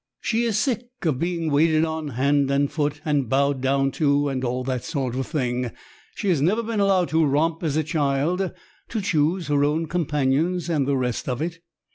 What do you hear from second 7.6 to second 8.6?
as a child,